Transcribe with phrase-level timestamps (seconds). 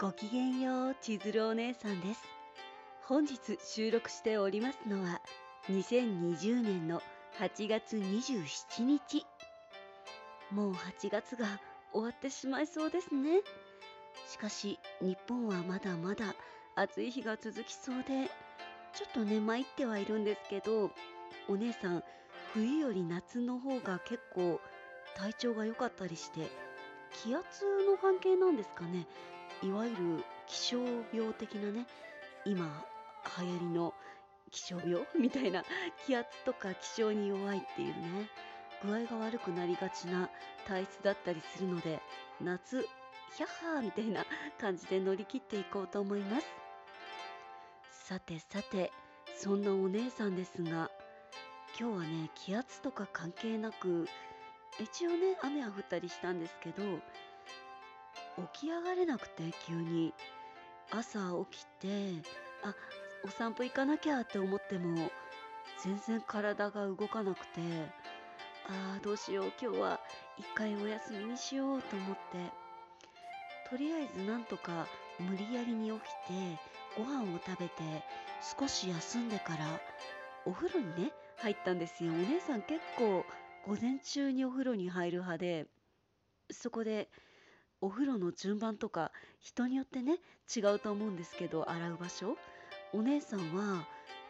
[0.00, 2.22] ごきげんよう、千鶴お姉さんです。
[3.02, 5.20] 本日収録しておりますのは、
[5.68, 7.02] 2020年の
[7.40, 9.26] 8月27日。
[10.52, 11.46] もう8月が
[11.92, 13.40] 終わってしまいそうですね。
[14.28, 16.36] しかし、日本はまだまだ
[16.76, 18.30] 暑い日が続きそうで、
[18.94, 20.92] ちょっとね、参ってはいるんですけど、
[21.48, 22.04] お姉さん、
[22.52, 24.60] 冬より夏の方が結構
[25.16, 26.46] 体調が良かったりして、
[27.10, 29.08] 気圧の関係なんですかね。
[29.62, 30.78] いわゆる気象
[31.12, 31.86] 病的なね
[32.44, 32.84] 今
[33.38, 33.94] 流行りの
[34.50, 35.64] 気象病みたいな
[36.06, 37.94] 気圧とか気象に弱いっていうね
[38.82, 40.30] 具合が悪くなりがちな
[40.66, 42.00] 体質だったりするので
[42.40, 42.82] 夏
[43.36, 44.24] ヒャッハーみたいな
[44.60, 46.46] 感じで乗り切っていこうと思います。
[47.90, 48.90] さてさて
[49.36, 50.90] そんなお姉さんですが
[51.78, 54.08] 今日はね気圧とか関係なく
[54.80, 56.82] 一応ね雨は降ったりしたんですけど
[58.52, 60.14] 起き上がれなくて急に。
[60.90, 61.18] 朝
[61.50, 62.26] 起きて
[62.62, 62.74] あ
[63.22, 65.10] お散歩行かなきゃって思っても
[65.84, 67.60] 全然体が動かなくて
[68.66, 70.00] ああどうしよう今日は
[70.38, 72.68] 一回お休みにしようと思って。
[73.68, 74.86] とりあえずなんとか
[75.18, 76.58] 無理やりに起きて
[76.96, 77.72] ご飯を食べて
[78.58, 79.78] 少し休んでから
[80.46, 82.12] お風呂にね入ったんですよ。
[82.12, 83.26] お姉さん結構
[83.66, 85.66] 午前中にお風呂に入る派で
[86.50, 87.10] そこで
[87.80, 90.18] お風呂の順番とか人によってね
[90.54, 92.36] 違うと思うんですけど洗う場所。
[92.92, 93.86] お姉さんは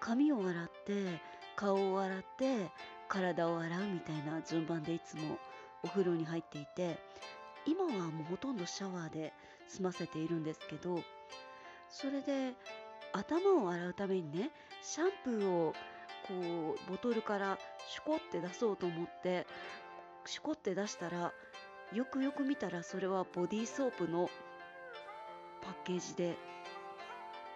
[0.00, 1.20] 髪を洗って
[1.56, 2.70] 顔を洗って
[3.08, 5.38] 体を洗うみたいな順番でいつも
[5.82, 6.98] お風呂に入っていて
[7.66, 9.32] 今はもうほとんどシャワーで
[9.68, 11.00] 済ませているんですけど
[11.88, 12.54] それで
[13.12, 14.50] 頭を洗うためにね
[14.82, 15.74] シャンプーを
[16.26, 19.46] こうボトルからシュコって出そうと思って
[20.24, 21.32] シュコって出したら
[21.94, 24.30] よくよく見たらそれはボディーソープの
[25.60, 26.36] パッケージで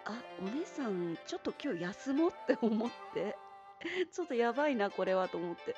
[0.05, 3.35] あお姉さんちょっと今日休もうって思って
[4.11, 5.75] ちょっとやばいなこれはと思って。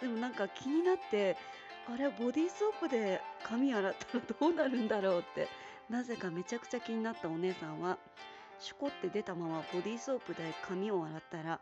[0.00, 1.36] でもなんか気になって
[1.88, 5.48] あれボディーソープで髪洗ったらどうなるんだろうって
[5.88, 7.98] なぜかめちゃくちゃ気になったお姉さんは
[8.60, 11.60] シュコって出たままボディーソープで髪を洗ったら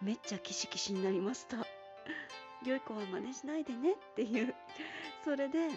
[0.00, 1.58] めっちゃキシキシになりました。
[2.64, 4.54] 良い子は真似しないでねっていう。
[5.24, 5.70] それで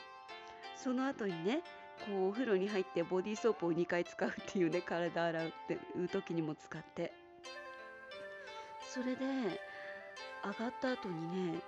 [0.76, 1.62] その後にね
[2.06, 7.14] こうお風呂に入ってボディーソープを2回使うっていうね体洗うっていう時にも使って。
[8.98, 9.26] それで
[10.44, 11.60] 上がった後にね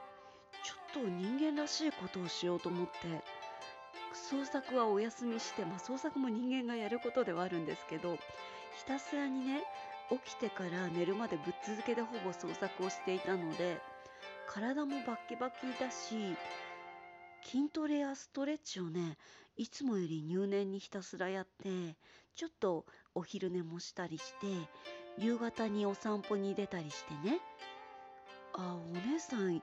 [0.63, 2.93] ちょっと人間らしいことをしようと思って
[4.13, 8.15] 創作はお休みしてまあ創作も人間がやることではあるんですけど
[8.77, 9.63] ひたすらにね
[10.25, 13.79] 起きてから寝るまでぶっ続けでほぼ創作をしていたので
[14.47, 16.35] 体もバッキバキだし
[17.43, 19.17] 筋トレやストレッチをね
[19.57, 21.95] いつもより入念にひたすらやって
[22.35, 22.85] ちょっと
[23.15, 24.47] お昼寝もしたりして
[25.17, 27.39] 夕方にお散歩に出たりしてね。
[28.53, 29.61] あお姉さん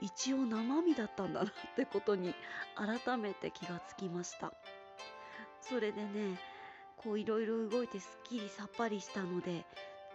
[0.00, 2.34] 一応生身だったんだなってことに
[2.76, 4.52] 改めて気がつきました。
[5.60, 6.38] それでね
[6.96, 9.64] こういろいろ動いてすっきりさっぱりしたので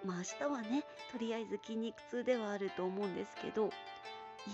[0.06, 3.70] まあ明日はねとりあえず筋肉痛ではあると思うんですけど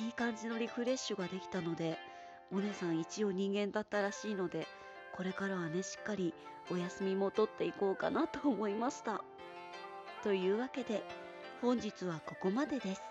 [0.05, 1.97] いい感じのリフレッシュができたので
[2.51, 4.67] お姉さん一応人間だったらしいので
[5.15, 6.33] これからはねしっかり
[6.71, 9.23] お休みもとっていこうかなと思いました。
[10.23, 11.03] というわけで
[11.61, 13.01] 本日はここまでです。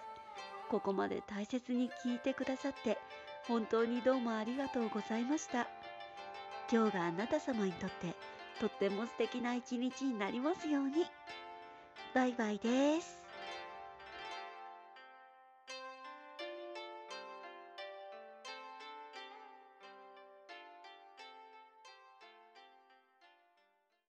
[0.68, 2.98] ここまで大切に聞いてくださって
[3.46, 5.68] 本当にどうもありがとうございました。
[6.70, 8.14] 今日があなた様にとって
[8.60, 11.06] とっても素敵な一日になりますように。
[12.14, 13.27] バイバイです。